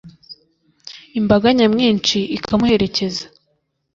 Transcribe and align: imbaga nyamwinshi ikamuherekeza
imbaga 1.19 1.47
nyamwinshi 1.57 2.17
ikamuherekeza 2.37 3.23